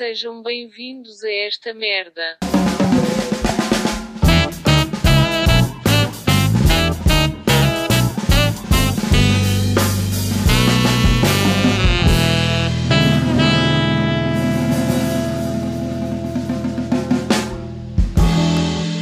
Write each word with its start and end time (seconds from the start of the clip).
sejam 0.00 0.42
bem-vindos 0.42 1.22
a 1.22 1.30
esta 1.30 1.74
merda. 1.74 2.38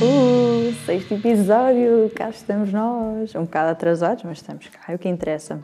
Uh, 0.03 0.75
sexto 0.85 1.15
episódio, 1.15 2.11
cá 2.13 2.29
estamos 2.31 2.73
nós. 2.73 3.37
Um 3.37 3.45
bocado 3.45 3.71
atrasados, 3.71 4.25
mas 4.25 4.39
estamos 4.39 4.67
cá, 4.67 4.81
é 4.89 4.97
o 4.97 4.99
que 4.99 5.09
interessa. 5.09 5.63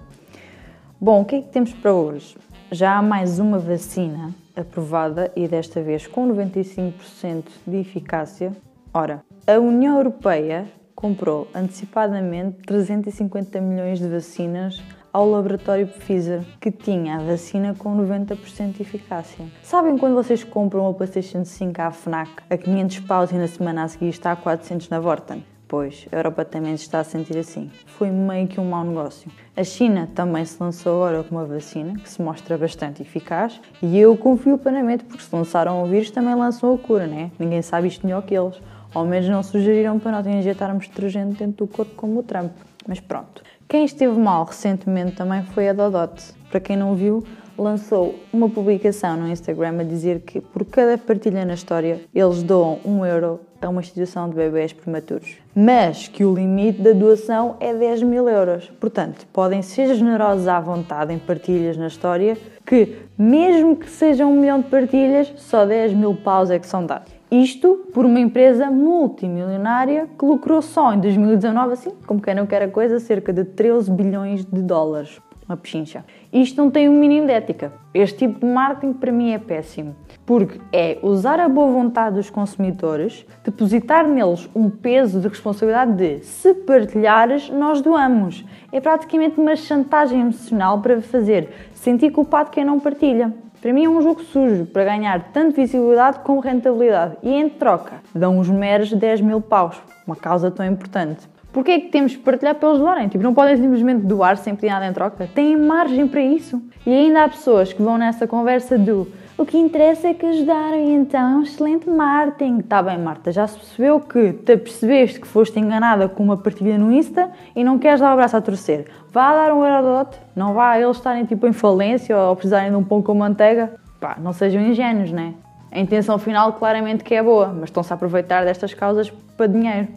Bom, 1.01 1.23
o 1.23 1.25
que 1.25 1.35
é 1.35 1.43
que 1.43 1.49
temos 1.49 1.73
para 1.73 1.93
hoje? 1.93 2.37
Já 2.71 2.99
há 2.99 3.03
mais 3.03 3.41
uma 3.41 3.59
vacina 3.59 4.44
aprovada 4.57 5.31
e 5.35 5.49
desta 5.49 5.83
vez 5.83 6.07
com 6.07 6.29
95% 6.29 7.45
de 7.67 7.77
eficácia. 7.77 8.53
Ora, 8.93 9.23
a 9.47 9.59
União 9.59 9.97
Europeia 9.97 10.67
comprou 10.95 11.49
antecipadamente 11.55 12.59
350 12.67 13.61
milhões 13.61 13.99
de 13.99 14.09
vacinas 14.09 14.83
ao 15.13 15.31
laboratório 15.31 15.87
Pfizer, 15.87 16.43
que 16.61 16.73
tinha 16.73 17.17
a 17.17 17.23
vacina 17.23 17.75
com 17.75 17.97
90% 17.97 18.73
de 18.73 18.83
eficácia. 18.83 19.47
Sabem 19.63 19.97
quando 19.97 20.15
vocês 20.15 20.43
compram 20.43 20.83
uma 20.83 20.95
PlayStation 20.95 21.45
5 21.45 21.81
à 21.81 21.93
FNAC 21.93 22.31
a 22.51 22.57
500 22.57 23.01
paus 23.01 23.31
e 23.31 23.37
na 23.37 23.47
semana 23.47 23.85
a 23.85 23.89
seguir 23.89 24.09
está 24.09 24.33
a 24.33 24.37
400 24.37 24.89
na 24.89 24.99
Vorten? 24.99 25.54
Pois, 25.75 26.07
a 26.13 26.17
Europa 26.19 26.45
também 26.45 26.73
está 26.75 27.01
a 27.01 27.05
sentir 27.05 27.37
assim. 27.37 27.69
Foi 27.85 28.09
meio 28.09 28.47
que 28.47 28.61
um 28.61 28.65
mau 28.65 28.85
negócio. 28.85 29.29
A 29.57 29.65
China 29.65 30.09
também 30.15 30.45
se 30.45 30.57
lançou 30.63 31.03
agora 31.03 31.25
com 31.25 31.35
uma 31.35 31.45
vacina 31.45 31.95
que 31.95 32.09
se 32.09 32.23
mostra 32.23 32.57
bastante 32.57 33.03
eficaz 33.03 33.61
e 33.83 33.99
eu 33.99 34.17
confio 34.17 34.57
plenamente 34.57 35.03
porque 35.03 35.25
se 35.25 35.35
lançaram 35.35 35.83
o 35.83 35.87
vírus 35.89 36.13
também 36.13 36.37
lançam 36.37 36.73
a 36.73 36.79
cura, 36.79 37.09
né? 37.09 37.33
Ninguém 37.41 37.61
sabe 37.61 37.89
isto 37.89 38.07
melhor 38.07 38.23
que 38.23 38.39
eles. 38.39 38.55
Ao 38.95 39.05
menos 39.05 39.29
não 39.29 39.43
sugeriram 39.43 39.99
para 39.99 40.13
nós 40.13 40.25
injetarmos 40.29 40.87
detergente 40.87 41.39
dentro 41.39 41.67
do 41.67 41.73
corpo 41.73 41.93
como 41.97 42.21
o 42.21 42.23
Trump. 42.23 42.53
Mas 42.87 43.01
pronto. 43.01 43.43
Quem 43.67 43.85
esteve 43.85 44.17
mal 44.17 44.45
recentemente 44.45 45.17
também 45.17 45.43
foi 45.43 45.69
a 45.69 45.73
Dodot. 45.73 46.23
Para 46.53 46.61
quem 46.61 46.77
não 46.77 46.95
viu, 46.95 47.25
lançou 47.59 48.15
uma 48.33 48.49
publicação 48.49 49.17
no 49.17 49.29
Instagram 49.29 49.81
a 49.81 49.83
dizer 49.83 50.21
que 50.21 50.41
por 50.41 50.65
cada 50.65 50.97
partilha 50.99 51.45
na 51.45 51.55
história 51.55 52.01
eles 52.15 52.45
doam 52.45 52.79
um 52.85 53.05
euro 53.05 53.41
a 53.65 53.69
uma 53.69 53.81
instituição 53.81 54.29
de 54.29 54.37
bebés 54.37 54.73
prematuros. 54.73 55.37
Mas 55.55 56.09
que 56.09 56.25
o 56.25 56.35
limite 56.35 56.83
da 56.83 56.93
doação 56.93 57.57
é 57.61 57.73
10 57.73 58.03
mil 58.03 58.29
euros. 58.29 58.71
Portanto, 58.81 59.27
podem 59.33 59.63
ser 59.63 59.95
generosos 59.95 60.47
à 60.49 60.61
vontade 60.61 61.13
em 61.13 61.19
partilhas 61.19 61.77
na 61.77 61.87
história, 61.87 62.37
que 62.67 62.97
mesmo 63.17 63.77
que 63.77 63.89
sejam 63.89 64.33
um 64.33 64.41
milhão 64.41 64.61
de 64.61 64.69
partilhas, 64.69 65.33
só 65.37 65.65
10 65.65 65.95
mil 65.95 66.15
paus 66.15 66.51
é 66.51 66.59
que 66.59 66.67
são 66.67 66.85
dados. 66.85 67.13
Isto 67.31 67.87
por 67.93 68.05
uma 68.05 68.21
empresa 68.21 68.71
multimilionária 68.71 70.09
que 70.17 70.25
lucrou 70.25 70.63
só 70.63 70.95
em 70.95 71.01
2019, 71.01 71.73
assim 71.73 71.91
como 72.07 72.21
quem 72.21 72.35
não 72.35 72.47
quer 72.47 72.63
a 72.63 72.69
coisa, 72.69 73.01
cerca 73.01 73.33
de 73.33 73.45
13 73.45 73.91
bilhões 73.91 74.45
de 74.45 74.63
dólares. 74.63 75.21
Uma 75.49 75.57
pechincha. 75.57 76.05
Isto 76.35 76.61
não 76.61 76.69
tem 76.69 76.89
um 76.89 76.99
mínimo 76.99 77.29
de 77.29 77.33
ética. 77.33 77.73
Este 77.95 78.27
tipo 78.27 78.41
de 78.41 78.53
marketing 78.53 78.95
para 78.95 79.13
mim 79.13 79.31
é 79.31 79.39
péssimo. 79.39 79.95
Porque 80.27 80.61
é 80.73 80.99
usar 81.01 81.39
a 81.39 81.49
boa 81.49 81.71
vontade 81.71 82.17
dos 82.17 82.29
consumidores, 82.29 83.25
depositar 83.45 84.09
neles 84.09 84.51
um 84.53 84.69
peso 84.69 85.21
de 85.21 85.29
responsabilidade 85.29 85.93
de 85.93 86.25
se 86.25 86.53
partilhares, 86.53 87.49
nós 87.51 87.81
doamos. 87.81 88.45
É 88.73 88.81
praticamente 88.81 89.39
uma 89.39 89.55
chantagem 89.55 90.23
emocional 90.23 90.81
para 90.81 91.01
fazer 91.01 91.51
sentir 91.73 92.11
culpado 92.11 92.51
quem 92.51 92.65
não 92.65 92.81
partilha. 92.81 93.33
Para 93.63 93.73
mim 93.73 93.85
é 93.85 93.89
um 93.89 94.03
jogo 94.03 94.21
sujo 94.25 94.67
para 94.67 94.85
ganhar 94.85 95.31
tanto 95.33 95.55
visibilidade 95.55 96.19
como 96.19 96.41
rentabilidade 96.41 97.17
e 97.23 97.33
em 97.33 97.49
troca 97.49 98.03
dão 98.13 98.39
uns 98.39 98.51
meros 98.51 98.93
10 98.93 99.21
mil 99.21 99.41
paus, 99.41 99.81
uma 100.05 100.17
causa 100.17 100.51
tão 100.51 100.67
importante. 100.67 101.29
Porquê 101.55 101.71
é 101.71 101.81
que 101.81 101.89
temos 101.89 102.17
que 102.17 102.23
partilhar 102.23 102.57
pelos 102.57 102.79
doarem? 102.81 103.09
Tipo, 103.09 103.23
não 103.23 103.33
podem 103.33 103.57
simplesmente 103.57 104.05
doar 104.05 104.37
sem 104.37 104.55
pedir 104.57 104.71
nada 104.71 104.87
em 104.87 104.93
troca? 104.93 105.29
Têm 105.33 105.57
margem 105.57 106.07
para 106.09 106.21
isso. 106.21 106.61
E 106.85 106.93
ainda 106.93 107.25
há 107.25 107.29
pessoas 107.29 107.73
que 107.73 107.81
vão 107.81 107.97
nessa 107.97 108.27
conversa 108.27 108.77
do 108.77 109.07
o 109.37 109.45
que 109.45 109.59
interessa 109.59 110.09
é 110.09 110.15
que 110.15 110.25
ajudaram 110.25 110.77
e 110.77 110.93
então 110.95 111.21
é 111.21 111.37
um 111.39 111.43
excelente 111.43 111.91
marketing. 111.91 112.59
Está 112.59 112.81
bem, 112.81 112.99
Marta, 112.99 113.33
já 113.33 113.47
se 113.49 113.57
percebeu 113.57 113.99
que 113.99 114.33
te 114.33 114.57
percebeste 114.57 115.21
que 115.21 115.27
foste 115.27 115.59
enganada 115.59 116.09
com 116.09 116.23
uma 116.23 116.37
partilha 116.37 116.79
no 116.79 116.93
Insta 116.93 117.31
e 117.55 117.65
não 117.65 117.77
queres 117.77 117.99
dar 117.99 118.13
o 118.15 118.17
braço 118.17 118.37
a 118.37 118.41
torcer. 118.41 118.87
Vá 119.13 119.33
dar 119.33 119.53
um 119.53 119.65
Eurodote, 119.65 120.21
não 120.37 120.55
vá 120.55 120.79
eles 120.79 120.97
estarem 120.97 121.25
tipo 121.25 121.49
em 121.49 121.53
falência 121.53 122.17
ou 122.17 122.37
precisarem 122.37 122.71
de 122.71 122.77
um 122.77 122.85
pão 122.85 123.03
com 123.03 123.13
manteiga. 123.13 123.75
Pá, 124.01 124.17
não 124.21 124.33
sejam 124.33 124.63
ingênuos, 124.63 125.11
né? 125.11 125.35
A 125.71 125.81
intenção 125.81 126.17
final 126.17 126.53
claramente 126.53 127.03
que 127.03 127.15
é 127.15 127.23
boa, 127.23 127.49
mas 127.49 127.65
estão-se 127.65 127.93
a 127.93 127.97
aproveitar 127.97 128.45
destas 128.45 128.73
causas 128.73 129.11
para 129.37 129.49
dinheiro. 129.49 129.89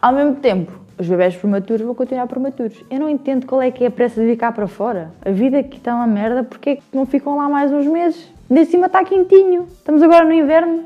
Ao 0.00 0.12
mesmo 0.12 0.36
tempo, 0.36 0.79
os 1.00 1.08
bebés 1.08 1.34
prematuros 1.34 1.80
vão 1.80 1.94
continuar 1.94 2.26
prematuros. 2.26 2.84
Eu 2.90 3.00
não 3.00 3.08
entendo 3.08 3.46
qual 3.46 3.62
é 3.62 3.70
que 3.70 3.82
é 3.82 3.86
a 3.86 3.90
pressa 3.90 4.22
de 4.22 4.36
cá 4.36 4.52
para 4.52 4.66
fora. 4.66 5.10
A 5.24 5.30
vida 5.30 5.58
aqui 5.58 5.78
está 5.78 5.94
uma 5.94 6.06
merda, 6.06 6.44
porque 6.44 6.70
é 6.70 6.76
que 6.76 6.82
não 6.92 7.06
ficam 7.06 7.38
lá 7.38 7.48
mais 7.48 7.72
uns 7.72 7.86
meses? 7.86 8.30
De 8.50 8.66
cima 8.66 8.86
está 8.86 9.02
quentinho. 9.02 9.66
Estamos 9.78 10.02
agora 10.02 10.26
no 10.26 10.32
inverno. 10.32 10.84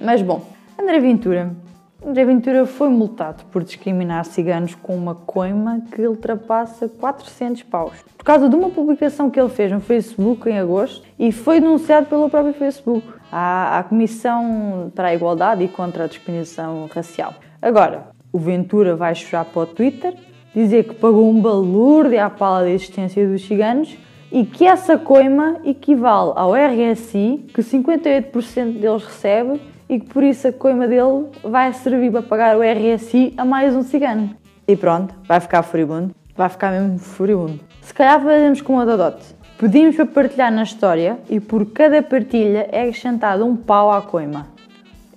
Mas 0.00 0.22
bom, 0.22 0.42
André 0.80 0.98
Ventura. 0.98 1.50
André 2.02 2.24
Ventura 2.24 2.64
foi 2.64 2.88
multado 2.88 3.44
por 3.52 3.62
discriminar 3.62 4.24
ciganos 4.24 4.74
com 4.74 4.96
uma 4.96 5.14
coima 5.14 5.82
que 5.94 6.06
ultrapassa 6.08 6.88
400 6.88 7.62
paus. 7.64 7.92
Por 8.16 8.24
causa 8.24 8.48
de 8.48 8.56
uma 8.56 8.70
publicação 8.70 9.28
que 9.28 9.38
ele 9.38 9.50
fez 9.50 9.70
no 9.70 9.80
Facebook 9.80 10.48
em 10.48 10.58
agosto 10.58 11.06
e 11.18 11.30
foi 11.30 11.60
denunciado 11.60 12.06
pelo 12.06 12.30
próprio 12.30 12.54
Facebook 12.54 13.06
à, 13.30 13.78
à 13.78 13.82
Comissão 13.82 14.90
para 14.94 15.08
a 15.08 15.14
Igualdade 15.14 15.64
e 15.64 15.68
contra 15.68 16.04
a 16.04 16.06
Discriminação 16.06 16.88
Racial. 16.90 17.34
Agora, 17.60 18.18
o 18.32 18.38
Ventura 18.38 18.96
vai 18.96 19.14
chorar 19.14 19.44
para 19.44 19.62
o 19.62 19.66
Twitter, 19.66 20.14
dizer 20.54 20.84
que 20.84 20.94
pagou 20.94 21.30
um 21.30 21.40
balúrdio 21.40 22.22
à 22.22 22.30
pala 22.30 22.62
da 22.62 22.70
existência 22.70 23.26
dos 23.26 23.44
ciganos 23.46 23.96
e 24.32 24.44
que 24.44 24.64
essa 24.66 24.96
coima 24.96 25.58
equivale 25.64 26.32
ao 26.36 26.52
RSI 26.54 27.46
que 27.52 27.62
58% 27.62 28.78
deles 28.78 29.04
recebe 29.04 29.60
e 29.88 29.98
que 29.98 30.06
por 30.06 30.22
isso 30.22 30.46
a 30.48 30.52
coima 30.52 30.86
dele 30.86 31.26
vai 31.42 31.72
servir 31.72 32.12
para 32.12 32.22
pagar 32.22 32.56
o 32.56 32.60
RSI 32.60 33.34
a 33.36 33.44
mais 33.44 33.74
um 33.74 33.82
cigano. 33.82 34.30
E 34.66 34.76
pronto, 34.76 35.14
vai 35.26 35.40
ficar 35.40 35.62
furibundo. 35.62 36.14
Vai 36.36 36.48
ficar 36.48 36.70
mesmo 36.70 36.98
furibundo. 36.98 37.58
Se 37.82 37.92
calhar 37.92 38.22
fazemos 38.22 38.60
com 38.60 38.78
a 38.78 38.84
Dodote. 38.84 39.34
Pedimos 39.58 39.96
para 39.96 40.06
partilhar 40.06 40.52
na 40.52 40.62
história 40.62 41.18
e 41.28 41.40
por 41.40 41.66
cada 41.66 42.00
partilha 42.02 42.68
é 42.70 42.82
acrescentado 42.82 43.44
um 43.44 43.56
pau 43.56 43.90
à 43.90 44.00
coima. 44.00 44.46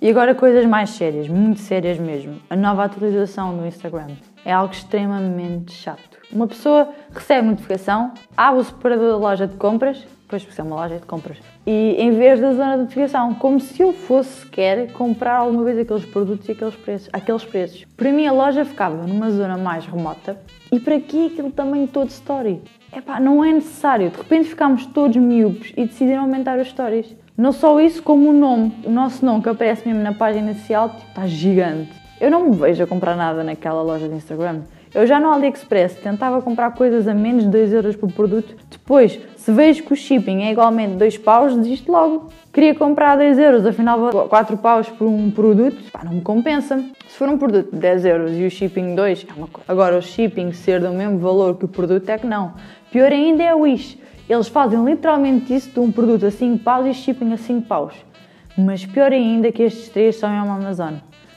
E 0.04 0.10
agora 0.10 0.34
coisas 0.34 0.66
mais 0.66 0.90
sérias, 0.90 1.28
muito 1.28 1.60
sérias 1.60 1.98
mesmo. 1.98 2.38
A 2.50 2.54
nova 2.54 2.84
atualização 2.84 3.56
do 3.56 3.66
Instagram. 3.66 4.08
É 4.44 4.52
algo 4.52 4.70
extremamente 4.70 5.72
chato. 5.72 6.18
Uma 6.30 6.46
pessoa 6.46 6.90
recebe 7.10 7.48
notificação, 7.48 8.12
abre 8.36 8.60
o 8.60 8.64
separador 8.64 9.12
da 9.12 9.16
loja 9.16 9.46
de 9.46 9.56
compras, 9.56 10.06
pois 10.28 10.44
porque 10.44 10.60
é 10.60 10.64
uma 10.64 10.76
loja 10.76 10.98
de 10.98 11.06
compras, 11.06 11.38
e 11.66 11.96
em 11.98 12.10
vez 12.10 12.38
da 12.38 12.52
zona 12.52 12.72
de 12.72 12.82
notificação, 12.82 13.32
como 13.36 13.58
se 13.58 13.80
eu 13.80 13.94
fosse 13.94 14.42
sequer 14.42 14.92
comprar 14.92 15.36
alguma 15.36 15.64
vez 15.64 15.78
aqueles 15.78 16.04
produtos 16.04 16.46
e 16.50 16.52
aqueles 16.52 16.76
preços, 16.76 17.08
aqueles 17.10 17.44
preços. 17.46 17.86
Para 17.96 18.12
mim 18.12 18.26
a 18.26 18.32
loja 18.32 18.62
ficava 18.62 19.06
numa 19.06 19.30
zona 19.30 19.56
mais 19.56 19.86
remota 19.86 20.38
e 20.70 20.78
para 20.78 21.00
que 21.00 21.28
aquele 21.28 21.50
tamanho 21.50 21.88
todo 21.88 22.10
story? 22.10 22.60
Epá, 22.94 23.18
não 23.18 23.42
é 23.42 23.54
necessário. 23.54 24.10
De 24.10 24.18
repente 24.18 24.50
ficámos 24.50 24.84
todos 24.84 25.16
miúpes 25.16 25.72
e 25.74 25.86
decidiram 25.86 26.24
aumentar 26.24 26.58
os 26.58 26.68
stories. 26.68 27.23
Não 27.36 27.50
só 27.50 27.80
isso, 27.80 28.00
como 28.00 28.30
o 28.30 28.32
nome. 28.32 28.72
O 28.84 28.90
nosso 28.90 29.26
nome 29.26 29.42
que 29.42 29.48
aparece 29.48 29.86
mesmo 29.88 30.00
na 30.00 30.12
página 30.12 30.52
inicial 30.52 30.90
tipo, 30.90 31.08
está 31.08 31.26
gigante. 31.26 31.90
Eu 32.20 32.30
não 32.30 32.48
me 32.48 32.56
vejo 32.56 32.84
a 32.84 32.86
comprar 32.86 33.16
nada 33.16 33.42
naquela 33.42 33.82
loja 33.82 34.08
de 34.08 34.14
Instagram. 34.14 34.60
Eu 34.94 35.04
já 35.04 35.18
no 35.18 35.32
AliExpress 35.32 35.96
tentava 35.96 36.40
comprar 36.40 36.70
coisas 36.74 37.08
a 37.08 37.12
menos 37.12 37.42
de 37.42 37.50
2 37.50 37.72
euros 37.72 37.96
por 37.96 38.12
produto. 38.12 38.54
Depois, 38.70 39.18
se 39.36 39.50
vejo 39.50 39.82
que 39.82 39.92
o 39.92 39.96
shipping 39.96 40.42
é 40.42 40.52
igualmente 40.52 40.94
2 40.94 41.18
paus, 41.18 41.56
desisto 41.56 41.90
logo. 41.90 42.28
Queria 42.52 42.72
comprar 42.72 43.16
10 43.16 43.36
euros, 43.40 43.66
afinal 43.66 44.28
4 44.28 44.56
paus 44.56 44.88
por 44.88 45.08
um 45.08 45.28
produto, 45.32 45.90
pá, 45.90 46.04
não 46.04 46.12
me 46.12 46.20
compensa. 46.20 46.78
Se 47.08 47.18
for 47.18 47.28
um 47.28 47.36
produto 47.36 47.72
de 47.72 47.78
10 47.78 48.04
euros 48.04 48.38
e 48.38 48.46
o 48.46 48.50
shipping 48.50 48.94
2, 48.94 49.26
é 49.28 49.32
uma 49.36 49.48
coisa. 49.48 49.64
Agora, 49.66 49.98
o 49.98 50.02
shipping 50.02 50.52
ser 50.52 50.80
do 50.80 50.90
mesmo 50.90 51.18
valor 51.18 51.56
que 51.56 51.64
o 51.64 51.68
produto 51.68 52.08
é 52.08 52.16
que 52.16 52.28
não. 52.28 52.52
Pior 52.92 53.10
ainda 53.10 53.42
é 53.42 53.52
o 53.52 53.62
Wish. 53.62 53.98
Eles 54.28 54.48
fazem 54.48 54.84
literalmente 54.84 55.54
isso 55.54 55.70
de 55.70 55.80
um 55.80 55.92
produto 55.92 56.26
a 56.26 56.30
5 56.30 56.62
paus 56.62 56.86
e 56.86 56.94
shipping 56.94 57.32
a 57.32 57.36
5 57.36 57.66
paus. 57.66 57.94
Mas 58.56 58.86
pior 58.86 59.12
ainda 59.12 59.50
que 59.52 59.62
estes 59.62 59.88
três 59.88 60.16
são 60.16 60.32
em 60.32 60.40
uma 60.40 60.56
Amazon. 60.56 60.94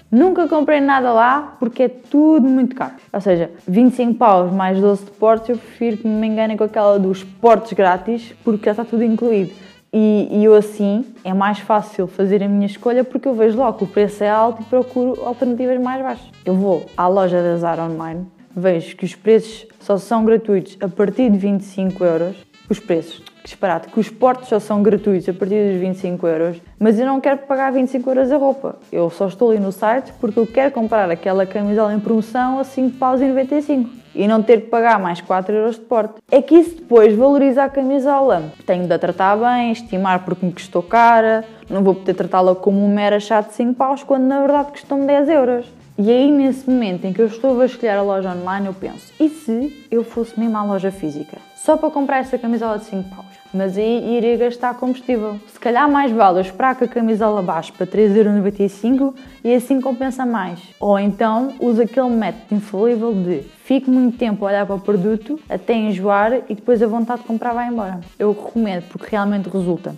Nunca 0.09 0.47
comprei 0.47 0.79
nada 0.79 1.11
lá 1.11 1.57
porque 1.59 1.83
é 1.83 1.89
tudo 1.89 2.47
muito 2.47 2.73
caro. 2.75 2.93
Ou 3.11 3.19
seja, 3.19 3.51
25 3.67 4.13
paus 4.13 4.53
mais 4.53 4.79
12 4.79 5.05
de 5.05 5.11
portos, 5.11 5.49
eu 5.49 5.57
prefiro 5.57 5.97
que 5.97 6.07
me 6.07 6.27
enganem 6.27 6.55
com 6.55 6.63
aquela 6.63 6.97
dos 6.97 7.23
portos 7.23 7.73
grátis 7.73 8.33
porque 8.43 8.65
já 8.65 8.71
está 8.71 8.85
tudo 8.85 9.03
incluído. 9.03 9.51
E, 9.91 10.27
e, 10.31 10.43
eu 10.43 10.53
assim 10.53 11.05
é 11.23 11.33
mais 11.33 11.59
fácil 11.59 12.07
fazer 12.07 12.43
a 12.43 12.47
minha 12.47 12.67
escolha 12.67 13.03
porque 13.03 13.27
eu 13.27 13.33
vejo 13.33 13.57
logo 13.57 13.79
que 13.79 13.83
o 13.85 13.87
preço 13.87 14.23
é 14.23 14.29
alto 14.29 14.61
e 14.61 14.65
procuro 14.65 15.25
alternativas 15.25 15.81
mais 15.81 16.01
baixas. 16.01 16.29
Eu 16.45 16.55
vou 16.55 16.85
à 16.95 17.07
loja 17.07 17.41
da 17.41 17.57
Zara 17.57 17.83
online, 17.83 18.27
vejo 18.55 18.95
que 18.95 19.05
os 19.05 19.15
preços 19.15 19.65
só 19.79 19.97
são 19.97 20.23
gratuitos 20.23 20.77
a 20.81 20.87
partir 20.87 21.29
de 21.29 21.37
25 21.37 22.03
euros. 22.03 22.35
Os 22.69 22.81
preços, 22.81 23.21
disparate, 23.45 23.87
que 23.87 23.97
os 23.97 24.09
portos 24.09 24.49
só 24.49 24.59
são 24.59 24.83
gratuitos 24.83 25.29
a 25.29 25.33
partir 25.33 25.71
dos 25.71 25.79
25 25.79 26.27
euros, 26.27 26.57
mas 26.77 26.99
eu 26.99 27.05
não 27.05 27.21
quero 27.21 27.37
pagar 27.39 27.71
25 27.71 28.09
euros 28.09 28.29
a 28.29 28.35
roupa. 28.35 28.75
Eu 28.91 29.09
só 29.09 29.27
estou 29.27 29.51
ali 29.51 29.59
no 29.59 29.71
site 29.71 30.11
porque 30.19 30.37
eu 30.37 30.45
quero 30.45 30.71
comprar 30.71 31.09
aquela 31.09 31.45
camisola 31.45 31.93
em 31.93 31.99
promoção 31.99 32.59
a 32.59 32.65
5 32.65 32.97
paus 32.97 33.21
e 33.21 33.25
95 33.25 33.89
e 34.13 34.27
não 34.27 34.43
ter 34.43 34.63
que 34.63 34.67
pagar 34.67 34.99
mais 34.99 35.21
4 35.21 35.55
euros 35.55 35.75
de 35.75 35.81
porte. 35.83 36.15
É 36.29 36.41
que 36.41 36.55
isso 36.55 36.75
depois 36.75 37.15
valoriza 37.15 37.63
a 37.63 37.69
camisola. 37.69 38.51
Tenho 38.65 38.85
de 38.85 38.93
a 38.93 38.99
tratar 38.99 39.37
bem, 39.37 39.71
estimar 39.71 40.25
porque 40.25 40.45
me 40.45 40.51
custou 40.51 40.83
cara, 40.83 41.45
não 41.69 41.81
vou 41.81 41.95
poder 41.95 42.15
tratá-la 42.15 42.53
como 42.53 42.83
um 42.83 42.93
mero 42.93 43.15
achado 43.15 43.47
de 43.47 43.53
5 43.53 43.75
paus 43.75 44.03
quando 44.03 44.23
na 44.23 44.41
verdade 44.41 44.71
custou-me 44.71 45.05
10 45.05 45.29
euros. 45.29 45.65
E 45.99 46.11
aí, 46.11 46.29
nesse 46.29 46.69
momento 46.69 47.05
em 47.05 47.11
que 47.13 47.19
eu 47.19 47.25
estou 47.25 47.49
a 47.49 47.65
vasculhar 47.65 47.97
a 47.97 48.03
loja 48.03 48.29
online, 48.29 48.67
eu 48.67 48.73
penso: 48.73 49.11
e 49.19 49.27
se 49.29 49.87
eu 49.89 50.03
fosse 50.03 50.39
mesmo 50.39 50.55
à 50.55 50.63
loja 50.63 50.91
física? 50.91 51.37
Só 51.55 51.75
para 51.75 51.89
comprar 51.89 52.19
essa 52.19 52.37
camisola 52.37 52.77
de 52.77 52.85
5 52.85 53.15
paus? 53.15 53.25
Mas 53.51 53.75
aí 53.79 54.15
iria 54.15 54.37
gastar 54.37 54.75
combustível. 54.75 55.39
Se 55.51 55.59
calhar 55.59 55.89
mais 55.89 56.11
vale 56.11 56.37
eu 56.37 56.41
esperar 56.41 56.75
que 56.75 56.83
a 56.83 56.87
camisola 56.87 57.41
baixe 57.41 57.71
para 57.71 57.87
3,95€ 57.87 59.15
e 59.43 59.53
assim 59.55 59.81
compensa 59.81 60.23
mais. 60.23 60.59
Ou 60.79 60.99
então 60.99 61.53
uso 61.59 61.81
aquele 61.81 62.09
método 62.09 62.53
infalível 62.53 63.13
de 63.13 63.41
fico 63.63 63.89
muito 63.89 64.19
tempo 64.19 64.45
a 64.45 64.49
olhar 64.49 64.65
para 64.67 64.75
o 64.75 64.79
produto 64.79 65.39
até 65.49 65.73
enjoar 65.73 66.41
e 66.47 66.53
depois 66.53 66.81
a 66.83 66.87
vontade 66.87 67.21
de 67.21 67.27
comprar 67.27 67.53
vai 67.53 67.69
embora. 67.69 68.01
Eu 68.19 68.33
recomendo 68.33 68.83
porque 68.89 69.07
realmente 69.09 69.49
resulta. 69.49 69.95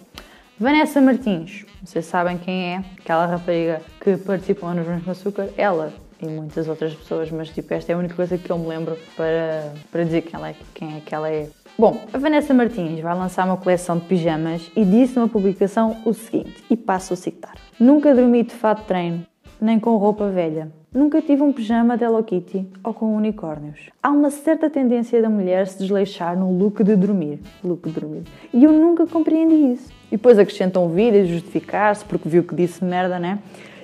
Vanessa 0.60 1.00
Martins, 1.00 1.66
vocês 1.82 2.06
sabem 2.06 2.38
quem 2.38 2.74
é, 2.74 2.84
aquela 3.00 3.26
rapariga 3.26 3.82
que 4.02 4.18
participou 4.18 4.74
nos 4.74 4.86
Vamos 4.86 5.06
com 5.06 5.12
Açúcar, 5.12 5.50
ela 5.56 5.94
e 6.22 6.28
muitas 6.28 6.68
outras 6.68 6.94
pessoas, 6.94 7.32
mas 7.32 7.48
tipo, 7.48 7.74
esta 7.74 7.94
é 7.94 7.96
a 7.96 7.98
única 7.98 8.14
coisa 8.14 8.38
que 8.38 8.50
eu 8.50 8.58
me 8.58 8.68
lembro 8.68 8.98
para, 9.16 9.72
para 9.90 10.04
dizer 10.04 10.22
quem, 10.24 10.38
ela 10.38 10.50
é, 10.50 10.56
quem 10.74 10.98
é 10.98 11.00
que 11.00 11.16
ela 11.16 11.30
é. 11.30 11.48
Bom, 11.78 12.06
a 12.12 12.18
Vanessa 12.18 12.54
Martins 12.54 13.00
vai 13.00 13.16
lançar 13.16 13.46
uma 13.46 13.56
coleção 13.56 13.98
de 13.98 14.06
pijamas 14.06 14.70
e 14.76 14.84
disse 14.84 15.16
numa 15.16 15.30
publicação 15.30 16.02
o 16.04 16.14
seguinte, 16.14 16.62
e 16.70 16.76
passo 16.76 17.14
a 17.14 17.16
citar: 17.16 17.56
Nunca 17.80 18.14
dormi 18.14 18.44
de 18.44 18.54
fato 18.54 18.82
de 18.82 18.88
treino, 18.88 19.26
nem 19.62 19.80
com 19.80 19.96
roupa 19.98 20.30
velha. 20.30 20.72
Nunca 20.94 21.22
tive 21.22 21.44
um 21.44 21.54
pijama 21.54 21.96
de 21.96 22.04
Hello 22.04 22.24
Kitty 22.24 22.68
ou 22.84 22.94
com 22.94 23.16
unicórnios. 23.16 23.90
Há 24.02 24.10
uma 24.10 24.32
certa 24.32 24.70
tendência 24.70 25.22
da 25.22 25.30
mulher 25.30 25.68
se 25.68 25.78
desleixar 25.80 26.38
no 26.38 26.52
look 26.52 26.84
de 26.84 26.96
dormir. 26.96 27.40
Look 27.64 27.88
de 27.88 28.00
dormir. 28.00 28.24
E 28.54 28.64
eu 28.64 28.72
nunca 28.72 29.06
compreendi 29.06 29.74
isso. 29.74 29.92
E 30.08 30.18
depois 30.18 30.40
acrescentam 30.40 30.86
um 30.86 30.90
vídeo 30.90 31.22
a 31.22 31.26
justificar-se 31.26 32.04
porque 32.06 32.28
viu 32.28 32.44
que 32.44 32.56
disse 32.56 32.84
merda, 32.84 33.20
né? 33.20 33.40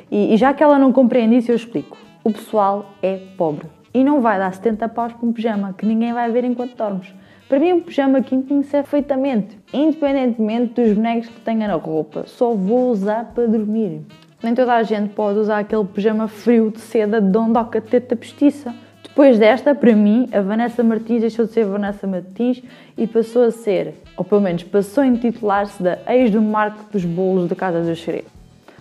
E, 0.09 0.33
e 0.33 0.37
já 0.37 0.53
que 0.53 0.63
ela 0.63 0.79
não 0.79 0.91
compreende 0.91 1.37
isso, 1.37 1.51
eu 1.51 1.55
explico. 1.55 1.97
O 2.23 2.31
pessoal 2.31 2.87
é 3.03 3.17
pobre 3.37 3.67
e 3.93 4.03
não 4.03 4.19
vai 4.19 4.37
dar 4.37 4.53
70 4.53 4.89
paus 4.89 5.13
para 5.13 5.25
um 5.25 5.31
pijama 5.31 5.73
que 5.77 5.85
ninguém 5.85 6.11
vai 6.11 6.29
ver 6.31 6.43
enquanto 6.43 6.75
dormes. 6.75 7.13
Para 7.47 7.59
mim, 7.59 7.73
um 7.73 7.79
pijama 7.79 8.21
quentinho 8.21 8.63
serve 8.63 8.89
perfeitamente, 8.89 9.57
independentemente 9.71 10.73
dos 10.73 10.93
bonecos 10.93 11.29
que 11.29 11.39
tenha 11.41 11.67
na 11.67 11.75
roupa. 11.75 12.23
Só 12.25 12.53
vou 12.53 12.89
usar 12.89 13.31
para 13.33 13.45
dormir. 13.45 14.01
Nem 14.43 14.53
toda 14.53 14.73
a 14.73 14.83
gente 14.83 15.09
pode 15.13 15.39
usar 15.39 15.59
aquele 15.59 15.85
pijama 15.85 16.27
frio 16.27 16.69
de 16.69 16.79
seda 16.79 17.21
de 17.21 17.29
dondoca 17.29 17.79
teta 17.81 18.15
postiça. 18.15 18.73
Depois 19.03 19.39
desta, 19.39 19.73
para 19.73 19.95
mim, 19.95 20.27
a 20.33 20.41
Vanessa 20.41 20.83
Martins 20.83 21.21
deixou 21.21 21.45
de 21.45 21.53
ser 21.53 21.63
Vanessa 21.65 22.05
Martins 22.05 22.61
e 22.97 23.07
passou 23.07 23.43
a 23.43 23.51
ser, 23.51 23.93
ou 24.17 24.25
pelo 24.25 24.41
menos 24.41 24.63
passou 24.63 25.03
a 25.03 25.07
intitular-se 25.07 25.81
da 25.81 25.99
ex 26.07 26.31
do 26.31 26.41
Marco 26.41 26.85
dos 26.91 27.05
Bolos 27.05 27.47
da 27.47 27.55
Casa 27.55 27.81
dos 27.81 28.01
Segredos. 28.01 28.29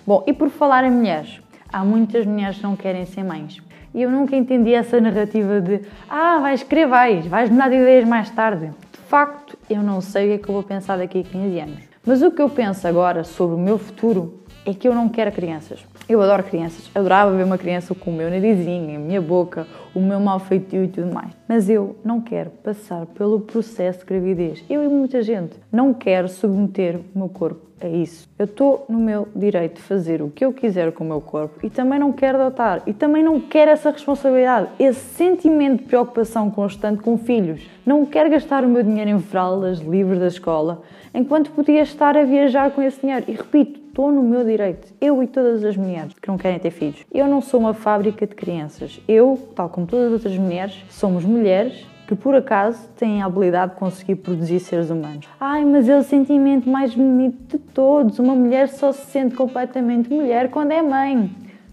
Bom, 0.06 0.24
e 0.26 0.32
por 0.32 0.50
falar 0.50 0.84
em 0.84 0.90
mulheres, 0.90 1.40
há 1.72 1.84
muitas 1.84 2.26
mulheres 2.26 2.56
que 2.56 2.62
não 2.62 2.74
querem 2.76 3.06
ser 3.06 3.22
mães. 3.22 3.62
E 3.94 4.02
eu 4.02 4.10
nunca 4.10 4.34
entendi 4.34 4.74
essa 4.74 5.00
narrativa 5.00 5.60
de 5.60 5.82
ah, 6.10 6.40
vais 6.40 6.64
querer, 6.64 6.86
vais, 6.86 7.26
vais 7.26 7.48
mudar 7.48 7.68
de 7.68 7.76
ideias 7.76 8.06
mais 8.06 8.28
tarde. 8.28 8.72
De 8.92 8.98
facto, 9.08 9.56
eu 9.70 9.82
não 9.82 10.00
sei 10.00 10.24
o 10.24 10.28
que 10.28 10.34
é 10.34 10.38
que 10.38 10.48
eu 10.50 10.54
vou 10.54 10.62
pensar 10.64 10.98
daqui 10.98 11.20
a 11.20 11.22
15 11.22 11.60
anos. 11.60 11.78
Mas 12.04 12.20
o 12.20 12.30
que 12.32 12.42
eu 12.42 12.50
penso 12.50 12.86
agora 12.88 13.22
sobre 13.22 13.54
o 13.54 13.58
meu 13.58 13.78
futuro 13.78 14.43
é 14.66 14.72
que 14.72 14.88
eu 14.88 14.94
não 14.94 15.08
quero 15.08 15.30
crianças. 15.30 15.84
Eu 16.08 16.20
adoro 16.20 16.42
crianças, 16.42 16.90
adorava 16.94 17.36
ver 17.36 17.44
uma 17.44 17.58
criança 17.58 17.94
com 17.94 18.10
o 18.10 18.14
meu 18.14 18.30
narizinho, 18.30 18.96
a 18.96 18.98
minha 18.98 19.20
boca, 19.20 19.66
o 19.94 20.00
meu 20.00 20.20
mal 20.20 20.38
feitio 20.38 20.84
e 20.84 20.88
tudo 20.88 21.12
mais. 21.12 21.30
Mas 21.48 21.68
eu 21.68 21.96
não 22.04 22.20
quero 22.20 22.50
passar 22.50 23.06
pelo 23.06 23.40
processo 23.40 24.00
de 24.00 24.04
gravidez. 24.06 24.64
Eu 24.68 24.82
e 24.82 24.88
muita 24.88 25.22
gente 25.22 25.54
não 25.70 25.92
quero 25.92 26.28
submeter 26.28 26.96
o 27.14 27.18
meu 27.18 27.28
corpo 27.28 27.64
a 27.80 27.88
isso. 27.88 28.28
Eu 28.38 28.44
estou 28.44 28.84
no 28.88 28.98
meu 28.98 29.28
direito 29.34 29.76
de 29.76 29.82
fazer 29.82 30.22
o 30.22 30.30
que 30.30 30.44
eu 30.44 30.52
quiser 30.52 30.92
com 30.92 31.04
o 31.04 31.06
meu 31.06 31.20
corpo 31.20 31.64
e 31.64 31.70
também 31.70 31.98
não 31.98 32.12
quero 32.12 32.40
adotar 32.40 32.82
e 32.86 32.92
também 32.92 33.22
não 33.22 33.40
quero 33.40 33.70
essa 33.70 33.90
responsabilidade, 33.90 34.68
esse 34.78 35.00
sentimento 35.00 35.82
de 35.82 35.84
preocupação 35.84 36.50
constante 36.50 37.02
com 37.02 37.18
filhos. 37.18 37.62
Não 37.84 38.06
quero 38.06 38.30
gastar 38.30 38.64
o 38.64 38.68
meu 38.68 38.82
dinheiro 38.82 39.10
em 39.10 39.18
fraldas, 39.18 39.80
livros 39.80 40.18
da 40.18 40.28
escola, 40.28 40.82
enquanto 41.12 41.50
podia 41.50 41.82
estar 41.82 42.16
a 42.16 42.24
viajar 42.24 42.70
com 42.70 42.80
esse 42.82 43.00
dinheiro. 43.00 43.24
E 43.28 43.32
repito, 43.32 43.83
estou 43.94 44.10
no 44.10 44.24
meu 44.24 44.44
direito. 44.44 44.92
Eu 45.00 45.22
e 45.22 45.26
todas 45.28 45.64
as 45.64 45.76
mulheres 45.76 46.14
que 46.20 46.26
não 46.26 46.36
querem 46.36 46.58
ter 46.58 46.72
filhos. 46.72 47.06
Eu 47.14 47.28
não 47.28 47.40
sou 47.40 47.60
uma 47.60 47.72
fábrica 47.72 48.26
de 48.26 48.34
crianças. 48.34 49.00
Eu, 49.06 49.38
tal 49.54 49.68
como 49.68 49.86
todas 49.86 50.06
as 50.06 50.12
outras 50.14 50.36
mulheres, 50.36 50.84
somos 50.90 51.24
mulheres 51.24 51.86
que 52.08 52.16
por 52.16 52.34
acaso 52.34 52.88
têm 52.96 53.22
a 53.22 53.26
habilidade 53.26 53.72
de 53.72 53.78
conseguir 53.78 54.16
produzir 54.16 54.58
seres 54.58 54.90
humanos. 54.90 55.28
Ai, 55.38 55.64
mas 55.64 55.88
é 55.88 55.96
o 55.96 56.02
sentimento 56.02 56.68
mais 56.68 56.92
bonito 56.92 57.56
de 57.56 57.58
todos. 57.58 58.18
Uma 58.18 58.34
mulher 58.34 58.68
só 58.68 58.90
se 58.90 59.06
sente 59.12 59.36
completamente 59.36 60.12
mulher 60.12 60.50
quando 60.50 60.72
é 60.72 60.82
mãe. 60.82 61.30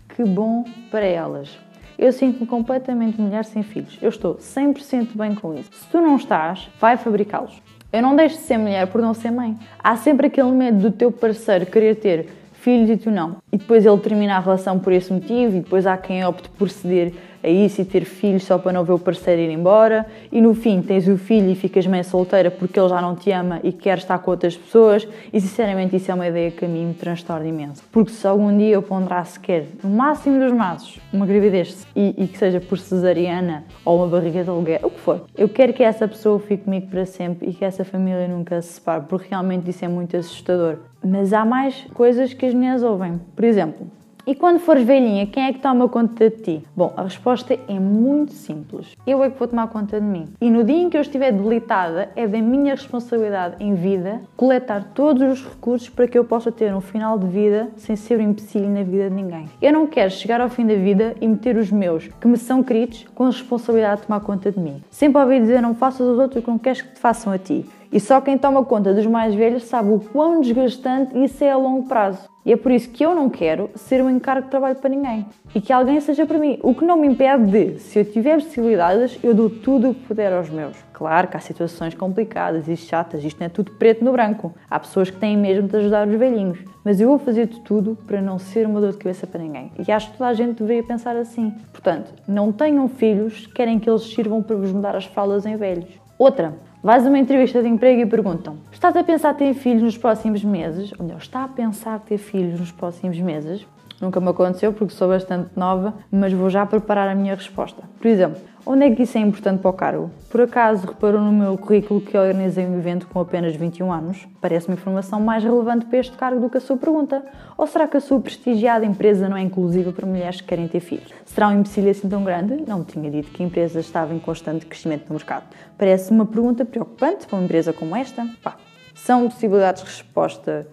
Que 0.10 0.24
bom 0.24 0.64
para 0.92 1.04
elas. 1.04 1.58
Eu 1.98 2.14
sinto-me 2.14 2.46
completamente 2.46 3.20
mulher 3.20 3.46
sem 3.46 3.64
filhos. 3.64 3.98
Eu 4.00 4.10
estou 4.10 4.36
100% 4.36 5.10
bem 5.16 5.34
com 5.34 5.56
isso. 5.56 5.70
Se 5.74 5.88
tu 5.88 6.00
não 6.00 6.18
estás, 6.18 6.70
vai 6.80 6.98
fabricá-los. 6.98 7.60
Eu 7.92 8.02
não 8.02 8.16
deixo 8.16 8.38
de 8.38 8.44
ser 8.44 8.58
mulher 8.58 8.88
por 8.88 9.02
não 9.02 9.14
ser 9.14 9.32
mãe. 9.32 9.58
Há 9.84 9.98
sempre 9.98 10.28
aquele 10.28 10.52
medo 10.52 10.80
do 10.80 10.92
teu 10.92 11.12
parceiro 11.12 11.66
querer 11.66 11.96
ter 11.96 12.30
filhos 12.54 12.90
e 12.90 12.96
tu 12.96 13.12
não. 13.12 13.38
E 13.52 13.58
depois 13.58 13.86
ele 13.86 13.98
termina 13.98 14.38
a 14.38 14.40
relação 14.40 14.80
por 14.80 14.94
esse 14.94 15.12
motivo 15.12 15.58
e 15.58 15.60
depois 15.60 15.86
há 15.86 15.98
quem 15.98 16.24
opte 16.26 16.48
por 16.50 16.70
ceder 16.70 17.14
a 17.44 17.50
isso 17.50 17.82
e 17.82 17.86
ter 17.86 18.06
filhos 18.06 18.44
só 18.44 18.58
para 18.58 18.72
não 18.72 18.84
ver 18.84 18.94
o 18.94 19.00
parceiro 19.00 19.42
ir 19.42 19.52
embora. 19.52 20.06
E 20.32 20.42
no 20.42 20.54
fim 20.54 20.82
tens 20.82 21.08
o 21.08 21.18
filho 21.18 21.50
e 21.50 21.56
ficas 21.56 21.86
mãe 21.88 22.04
solteira 22.04 22.52
porque 22.52 22.80
ele 22.80 22.90
já 22.90 23.02
não 23.02 23.16
te 23.16 23.32
ama 23.32 23.60
e 23.64 23.72
quer 23.72 23.98
estar 23.98 24.20
com 24.20 24.32
outras 24.32 24.56
pessoas. 24.56 25.08
E 25.32 25.40
sinceramente 25.40 25.96
isso 25.96 26.12
é 26.12 26.14
uma 26.14 26.28
ideia 26.28 26.52
que 26.52 26.66
a 26.66 26.68
mim 26.68 26.88
me 26.88 26.94
transtorna 26.94 27.48
imenso. 27.48 27.84
Porque 27.92 28.12
se 28.12 28.28
algum 28.28 28.56
dia 28.56 28.76
eu 28.76 28.82
ponderasse 28.82 29.34
sequer, 29.34 29.68
no 29.84 29.90
máximo 29.90 30.40
dos 30.40 30.52
maços, 30.52 31.00
uma 31.12 31.26
gravidez 31.26 31.86
e, 31.96 32.16
e 32.18 32.28
que 32.28 32.38
seja 32.38 32.60
por 32.60 32.78
cesariana 32.78 33.64
ou 33.84 33.98
uma 33.98 34.08
barriga 34.08 34.44
de 34.44 34.50
aluguer, 34.50 34.80
o 34.84 34.90
que 34.90 35.00
for, 35.00 35.26
eu 35.38 35.50
quero 35.50 35.74
que 35.74 35.84
essa 35.84 36.08
pessoa 36.08 36.40
fique 36.40 36.64
comigo 36.64 36.88
para 36.88 37.06
sempre 37.06 37.50
e 37.50 37.54
que 37.54 37.66
essa 37.66 37.84
família 37.84 38.28
nunca 38.28 38.62
se 38.62 38.74
separe, 38.74 39.06
porque 39.08 39.30
realmente 39.30 39.70
isso 39.70 39.84
é 39.84 39.88
muito 39.88 40.16
assustador. 40.16 40.78
Mas 41.04 41.34
há 41.34 41.44
mais 41.44 41.86
coisas 41.94 42.34
que 42.34 42.46
as 42.46 42.54
mulheres 42.54 42.84
ouvem. 42.84 43.20
Por 43.36 43.44
exemplo, 43.44 43.88
e 44.26 44.36
quando 44.36 44.60
fores 44.60 44.84
velhinha, 44.84 45.26
quem 45.26 45.46
é 45.46 45.54
que 45.54 45.60
toma 45.60 45.90
conta 45.90 46.30
de 46.30 46.38
ti? 46.38 46.64
Bom, 46.76 46.94
a 46.96 47.04
resposta 47.04 47.58
é 47.68 47.80
muito 47.80 48.34
simples. 48.34 48.96
Eu 49.06 49.24
é 49.24 49.30
que 49.30 49.40
vou 49.40 49.48
tomar 49.48 49.68
conta 49.68 50.00
de 50.00 50.06
mim. 50.06 50.28
E 50.40 50.50
no 50.50 50.64
dia 50.64 50.78
em 50.78 50.90
que 50.90 50.98
eu 50.98 51.02
estiver 51.02 51.32
debilitada, 51.32 52.10
é 52.16 52.28
da 52.28 52.40
minha 52.40 52.76
responsabilidade 52.76 53.56
em 53.60 53.74
vida 53.74 54.22
coletar 54.38 54.92
todos 54.94 55.24
os 55.24 55.44
recursos 55.44 55.90
para 55.90 56.08
que 56.08 56.18
eu 56.18 56.24
possa 56.24 56.52
ter 56.52 56.74
um 56.74 56.82
final 56.82 57.18
de 57.18 57.28
vida 57.28 57.70
sem 57.78 57.96
ser 57.96 58.20
um 58.20 58.30
empecilho 58.30 58.70
na 58.70 58.84
vida 58.84 59.10
de 59.10 59.16
ninguém. 59.16 59.50
Eu 59.62 59.74
não 59.74 59.88
quero 59.88 60.12
chegar 60.12 60.40
ao 60.40 60.50
fim 60.50 60.66
da 60.66 60.76
vida 60.76 61.16
e 61.20 61.28
meter 61.28 61.58
os 61.58 61.72
meus, 61.72 62.08
que 62.08 62.28
me 62.28 62.38
são 62.38 62.64
queridos, 62.64 63.06
com 63.16 63.24
a 63.24 63.28
responsabilidade 63.28 64.02
de 64.02 64.08
tomar 64.08 64.20
conta 64.20 64.52
de 64.52 64.60
mim. 64.60 64.84
Sempre 64.90 65.22
ouvi 65.22 65.40
dizer 65.40 65.62
não 65.62 65.74
faças 65.74 66.08
aos 66.08 66.20
outros 66.20 66.42
o 66.42 66.46
que 66.46 66.52
não 66.52 66.60
queres 66.60 66.82
que 66.82 66.94
te 66.94 67.00
façam 67.00 67.34
a 67.34 67.38
ti. 67.38 67.66
E 67.92 68.00
só 68.00 68.22
quem 68.22 68.38
toma 68.38 68.64
conta 68.64 68.94
dos 68.94 69.06
mais 69.06 69.36
velhos 69.36 69.64
sabe 69.64 69.92
o 69.92 70.00
quão 70.00 70.40
desgastante 70.40 71.22
isso 71.22 71.44
é 71.44 71.52
a 71.52 71.58
longo 71.58 71.88
prazo. 71.90 72.31
E 72.46 72.52
é 72.52 72.58
por 72.58 72.72
isso 72.72 72.90
que 72.90 73.06
eu 73.06 73.14
não 73.14 73.30
quero 73.30 73.70
ser 73.76 74.04
um 74.04 74.10
encargo 74.10 74.44
de 74.44 74.50
trabalho 74.50 74.76
para 74.76 74.90
ninguém. 74.90 75.26
E 75.54 75.62
que 75.62 75.72
alguém 75.72 76.00
seja 76.00 76.26
para 76.26 76.40
mim. 76.40 76.58
O 76.64 76.74
que 76.74 76.84
não 76.84 76.98
me 76.98 77.08
impede 77.08 77.46
de, 77.46 77.80
se 77.80 78.00
eu 78.00 78.06
tiver 78.06 78.42
possibilidades, 78.42 79.20
eu 79.24 79.34
dou 79.34 79.50
tudo 79.50 79.92
o 79.92 79.94
que 79.94 80.02
puder 80.08 80.34
aos 80.34 80.50
meus. 80.50 80.76
Claro 80.92 81.28
que 81.28 81.38
há 81.38 81.40
situações 81.40 81.94
complicadas 81.94 82.68
e 82.68 82.76
chatas, 82.76 83.24
isto 83.24 83.40
não 83.40 83.46
é 83.46 83.50
tudo 83.50 83.72
preto 83.74 84.04
no 84.04 84.12
branco. 84.12 84.54
Há 84.70 84.80
pessoas 84.80 85.10
que 85.10 85.18
têm 85.18 85.38
mesmo 85.38 85.68
de 85.68 85.78
ajudar 85.78 86.08
os 86.08 86.16
velhinhos. 86.16 86.60
Mas 86.84 87.00
eu 87.00 87.10
vou 87.10 87.20
fazer 87.20 87.48
de 87.48 87.60
tudo 87.60 87.98
para 88.08 88.22
não 88.22 88.40
ser 88.40 88.66
uma 88.66 88.82
dor 88.82 88.92
de 88.92 88.98
cabeça 88.98 89.28
para 89.28 89.42
ninguém. 89.42 89.72
E 89.88 89.92
acho 89.92 90.12
que 90.12 90.18
toda 90.18 90.30
a 90.30 90.34
gente 90.34 90.58
deveria 90.60 90.84
pensar 90.84 91.16
assim. 91.16 91.54
Portanto, 91.72 92.12
não 92.28 92.52
tenham 92.52 92.88
filhos, 92.88 93.46
querem 93.48 93.80
que 93.80 93.90
eles 93.90 94.02
sirvam 94.02 94.42
para 94.42 94.56
vos 94.56 94.72
mudar 94.72 94.96
as 94.96 95.06
falas 95.06 95.46
em 95.46 95.56
velhos. 95.56 95.90
Outra, 96.18 96.56
Vais 96.84 97.06
a 97.06 97.10
uma 97.10 97.20
entrevista 97.20 97.62
de 97.62 97.68
emprego 97.68 98.02
e 98.02 98.06
perguntam: 98.08 98.58
Estás 98.72 98.98
a 98.98 99.04
pensar 99.04 99.36
ter 99.36 99.54
filhos 99.54 99.84
nos 99.84 99.98
próximos 100.00 100.44
meses? 100.44 100.92
Ou 100.98 101.06
melhor, 101.06 101.20
está 101.20 101.44
a 101.44 101.48
pensar 101.48 102.00
ter 102.00 102.18
filhos 102.18 102.60
nos 102.60 102.72
próximos 102.72 103.20
meses? 103.20 103.68
Nunca 104.02 104.20
me 104.20 104.30
aconteceu 104.30 104.74
porque 104.74 104.96
sou 104.96 105.08
bastante 105.08 105.52
nova, 105.56 105.94
mas 106.12 106.34
vou 106.34 106.50
já 106.50 106.66
preparar 106.66 107.08
a 107.08 107.14
minha 107.14 107.36
resposta. 107.36 107.84
Por 108.00 108.08
exemplo, 108.08 108.42
onde 108.66 108.86
é 108.86 108.96
que 108.96 109.04
isso 109.04 109.16
é 109.16 109.22
importante 109.22 109.62
para 109.62 109.70
o 109.70 109.74
cargo? 109.74 110.10
Por 110.28 110.42
acaso 110.42 110.88
reparou 110.88 111.22
no 111.22 111.32
meu 111.32 111.56
currículo 111.56 112.02
que 112.02 112.18
organizei 112.18 112.66
um 112.66 112.80
evento 112.80 113.06
com 113.06 113.20
apenas 113.20 113.56
21 113.56 113.94
anos? 113.94 114.28
Parece-me 114.42 114.76
informação 114.76 115.22
mais 115.22 115.44
relevante 115.44 115.86
para 115.86 116.00
este 116.00 116.18
cargo 116.18 116.42
do 116.42 116.50
que 116.50 116.58
a 116.58 116.62
sua 116.62 116.78
pergunta. 116.78 117.24
Ou 117.56 117.68
será 117.68 117.88
que 117.88 117.96
a 117.96 118.02
sua 118.02 118.20
prestigiada 118.20 118.84
empresa 118.84 119.30
não 119.30 119.38
é 119.38 119.42
inclusiva 119.42 119.92
para 119.92 120.08
mulheres 120.08 120.42
que 120.42 120.48
querem 120.48 120.68
ter 120.68 120.80
filhos? 120.80 121.14
Será 121.24 121.50
um 121.50 121.60
empecilho 121.60 121.92
assim 121.92 122.10
tão 122.10 122.24
grande? 122.24 122.64
Não 122.68 122.80
me 122.80 122.86
tinha 122.86 123.12
dito 123.12 123.30
que 123.30 123.44
a 123.44 123.46
empresa 123.46 123.80
estava 123.80 124.16
em 124.16 124.20
constante 124.20 124.66
crescimento 124.66 125.06
no 125.10 125.14
mercado. 125.14 125.46
Parece 125.78 126.12
uma 126.12 126.26
pergunta 126.26 126.66
preocupante 126.66 127.28
para 127.28 127.38
uma 127.38 127.46
empresa 127.46 127.72
como 127.72 127.96
esta? 127.96 128.28
Pá, 128.42 128.58
São 128.96 129.30
possibilidades 129.30 129.84
de 129.84 129.90
resposta 129.90 130.68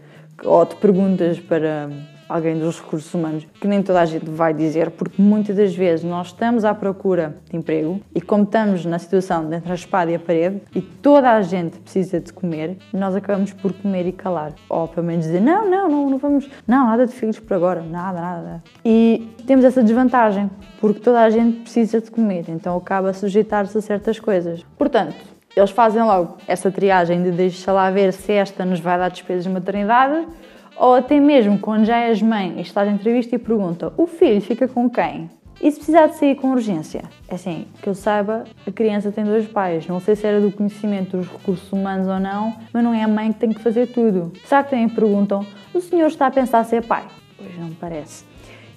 ou 0.44 0.64
de 0.64 0.76
perguntas 0.76 1.38
para 1.40 1.90
alguém 2.28 2.58
dos 2.58 2.80
recursos 2.80 3.12
humanos 3.14 3.46
que 3.60 3.66
nem 3.66 3.82
toda 3.82 4.00
a 4.00 4.04
gente 4.04 4.28
vai 4.28 4.52
dizer, 4.52 4.90
porque 4.90 5.20
muitas 5.20 5.56
das 5.56 5.74
vezes 5.74 6.04
nós 6.04 6.28
estamos 6.28 6.64
à 6.64 6.74
procura 6.74 7.36
de 7.50 7.56
emprego 7.56 8.00
e 8.14 8.20
como 8.20 8.44
estamos 8.44 8.84
na 8.84 8.98
situação 8.98 9.48
de 9.48 9.56
entre 9.56 9.72
a 9.72 9.74
espada 9.74 10.10
e 10.10 10.14
a 10.14 10.18
parede 10.18 10.60
e 10.74 10.80
toda 10.80 11.30
a 11.30 11.42
gente 11.42 11.78
precisa 11.78 12.20
de 12.20 12.32
comer, 12.32 12.76
nós 12.92 13.16
acabamos 13.16 13.52
por 13.52 13.72
comer 13.72 14.06
e 14.06 14.12
calar. 14.12 14.52
Ou 14.68 14.86
pelo 14.88 15.06
menos 15.06 15.24
dizer, 15.24 15.40
não, 15.40 15.68
não, 15.68 15.88
não, 15.88 16.10
não 16.10 16.18
vamos, 16.18 16.48
não, 16.66 16.86
nada 16.86 17.06
de 17.06 17.12
filhos 17.12 17.38
por 17.38 17.54
agora, 17.54 17.82
nada, 17.82 18.20
nada. 18.20 18.62
E 18.84 19.34
temos 19.46 19.64
essa 19.64 19.82
desvantagem, 19.82 20.50
porque 20.80 21.00
toda 21.00 21.22
a 21.22 21.30
gente 21.30 21.60
precisa 21.60 22.00
de 22.00 22.10
comer, 22.10 22.44
então 22.48 22.76
acaba 22.76 23.10
a 23.10 23.14
sujeitar-se 23.14 23.76
a 23.78 23.80
certas 23.80 24.18
coisas. 24.18 24.64
Portanto, 24.76 25.16
eles 25.56 25.70
fazem 25.70 26.02
logo 26.02 26.36
essa 26.46 26.70
triagem 26.70 27.22
de 27.22 27.30
deixa 27.30 27.72
lá 27.72 27.90
ver 27.90 28.12
se 28.12 28.32
esta 28.32 28.64
nos 28.64 28.80
vai 28.80 28.98
dar 28.98 29.08
despesas 29.10 29.44
de 29.44 29.50
maternidade 29.50 30.26
ou 30.78 30.94
até 30.94 31.18
mesmo 31.18 31.58
quando 31.58 31.84
já 31.84 31.98
és 31.98 32.22
mãe 32.22 32.54
e 32.56 32.60
estás 32.60 32.88
em 32.88 32.94
entrevista 32.94 33.34
e 33.34 33.38
pergunta 33.38 33.92
o 33.96 34.06
filho 34.06 34.40
fica 34.40 34.68
com 34.68 34.88
quem? 34.88 35.28
E 35.60 35.70
se 35.72 35.78
precisar 35.78 36.06
de 36.06 36.16
sair 36.16 36.36
com 36.36 36.52
urgência? 36.52 37.02
É 37.28 37.34
assim, 37.34 37.66
que 37.82 37.88
eu 37.88 37.94
saiba, 37.94 38.44
a 38.64 38.70
criança 38.70 39.10
tem 39.10 39.24
dois 39.24 39.44
pais. 39.48 39.88
Não 39.88 39.98
sei 39.98 40.14
se 40.14 40.24
era 40.24 40.40
do 40.40 40.52
conhecimento 40.52 41.16
dos 41.16 41.26
recursos 41.26 41.72
humanos 41.72 42.06
ou 42.06 42.20
não, 42.20 42.54
mas 42.72 42.84
não 42.84 42.94
é 42.94 43.02
a 43.02 43.08
mãe 43.08 43.32
que 43.32 43.40
tem 43.40 43.52
que 43.52 43.60
fazer 43.60 43.88
tudo. 43.88 44.32
Será 44.44 44.62
que 44.62 44.70
também 44.70 44.88
perguntam, 44.88 45.44
o 45.74 45.80
senhor 45.80 46.06
está 46.06 46.28
a 46.28 46.30
pensar 46.30 46.62
ser 46.62 46.86
pai? 46.86 47.04
Pois 47.36 47.58
não 47.58 47.70
parece. 47.70 48.24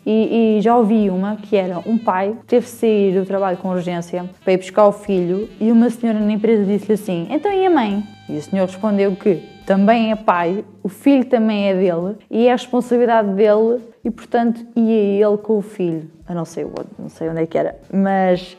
E, 0.06 0.58
e, 0.58 0.62
já 0.62 0.76
ouvi 0.76 1.10
uma 1.10 1.36
que 1.36 1.56
era 1.56 1.80
um 1.86 1.98
pai 1.98 2.36
teve 2.48 2.66
de 2.66 2.72
sair 2.72 3.20
do 3.20 3.26
trabalho 3.26 3.58
com 3.58 3.70
urgência 3.70 4.26
para 4.44 4.54
ir 4.54 4.58
buscar 4.58 4.88
o 4.88 4.92
filho 4.92 5.48
e 5.60 5.72
uma 5.72 5.90
senhora 5.92 6.20
na 6.20 6.32
empresa 6.32 6.66
disse-lhe 6.66 6.94
assim: 6.94 7.28
Então 7.30 7.52
e 7.52 7.66
a 7.66 7.70
mãe? 7.70 8.04
E 8.28 8.38
o 8.38 8.42
senhor 8.42 8.66
respondeu 8.66 9.16
que 9.16 9.44
também 9.66 10.12
é 10.12 10.16
pai, 10.16 10.66
o 10.82 10.90
filho 10.90 11.26
também 11.26 11.70
é 11.70 11.76
dele 11.76 12.18
e 12.30 12.48
é 12.48 12.52
a 12.52 12.56
responsabilidade 12.56 13.34
dele 13.34 13.80
e, 14.04 14.10
portanto, 14.10 14.66
ia 14.76 15.26
ele 15.26 15.38
com 15.38 15.58
o 15.58 15.62
filho. 15.62 16.10
Eu 16.28 16.36
não 16.36 16.46
sei, 16.46 16.66
não 16.98 17.10
sei 17.10 17.30
onde 17.30 17.42
é 17.42 17.46
que 17.46 17.58
era, 17.58 17.78
mas 17.94 18.58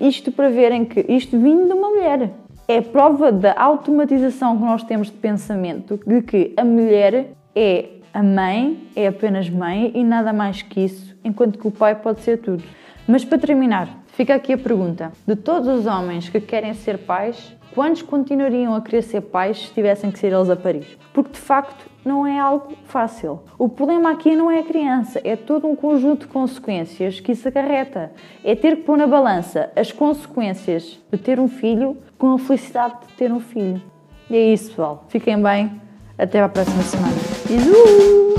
isto 0.00 0.32
para 0.32 0.48
verem 0.48 0.84
que 0.84 1.04
isto 1.08 1.38
vindo 1.38 1.66
de 1.66 1.72
uma 1.72 1.90
mulher. 1.90 2.30
É 2.66 2.80
prova 2.80 3.30
da 3.30 3.54
automatização 3.58 4.56
que 4.56 4.64
nós 4.64 4.82
temos 4.82 5.08
de 5.08 5.16
pensamento 5.18 6.00
de 6.06 6.22
que 6.22 6.54
a 6.56 6.64
mulher 6.64 7.32
é 7.54 7.88
a 8.14 8.22
mãe, 8.22 8.88
é 8.94 9.08
apenas 9.08 9.50
mãe 9.50 9.90
e 9.92 10.04
nada 10.04 10.32
mais 10.32 10.62
que 10.62 10.84
isso, 10.84 11.16
enquanto 11.24 11.58
que 11.58 11.66
o 11.66 11.70
pai 11.72 11.96
pode 11.96 12.20
ser 12.20 12.38
tudo. 12.38 12.62
Mas 13.08 13.24
para 13.24 13.38
terminar, 13.38 13.88
fica 14.06 14.36
aqui 14.36 14.52
a 14.52 14.58
pergunta: 14.58 15.10
de 15.26 15.34
todos 15.34 15.68
os 15.68 15.84
homens 15.84 16.28
que 16.28 16.40
querem 16.40 16.72
ser 16.74 16.98
pais, 16.98 17.54
quantos 17.74 18.02
continuariam 18.02 18.72
a 18.72 18.80
querer 18.80 19.02
ser 19.02 19.20
pais 19.20 19.66
se 19.66 19.74
tivessem 19.74 20.12
que 20.12 20.18
ser 20.20 20.32
eles 20.32 20.48
a 20.48 20.54
Paris? 20.54 20.86
Porque 21.12 21.32
de 21.32 21.40
facto 21.40 21.90
não 22.04 22.24
é 22.24 22.38
algo 22.38 22.72
fácil. 22.84 23.40
O 23.58 23.68
problema 23.68 24.12
aqui 24.12 24.36
não 24.36 24.48
é 24.48 24.60
a 24.60 24.62
criança, 24.62 25.20
é 25.24 25.34
todo 25.34 25.66
um 25.66 25.74
conjunto 25.74 26.26
de 26.26 26.32
consequências 26.32 27.18
que 27.18 27.32
isso 27.32 27.48
acarreta. 27.48 28.12
É 28.44 28.54
ter 28.54 28.76
que 28.76 28.82
pôr 28.84 28.96
na 28.96 29.08
balança 29.08 29.72
as 29.74 29.90
consequências 29.90 31.00
de 31.10 31.18
ter 31.18 31.40
um 31.40 31.48
filho 31.48 31.96
com 32.16 32.32
a 32.32 32.38
felicidade 32.38 32.94
de 33.08 33.12
ter 33.14 33.32
um 33.32 33.40
filho. 33.40 33.82
E 34.30 34.36
é 34.36 34.52
isso, 34.52 34.68
pessoal. 34.68 35.04
Fiquem 35.08 35.42
bem. 35.42 35.82
Até 36.16 36.40
à 36.40 36.48
próxima 36.48 36.82
semana. 36.84 37.43
Bisous. 37.54 38.33